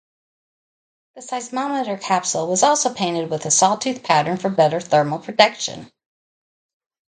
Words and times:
The 1.13 1.21
seismometer 1.21 2.01
capsule 2.01 2.47
was 2.47 2.63
also 2.63 2.91
painted 2.91 3.29
with 3.29 3.45
a 3.45 3.51
sawtooth 3.51 4.01
pattern 4.01 4.37
for 4.37 4.49
better 4.49 4.79
thermal 4.81 5.19
protection. 5.19 5.91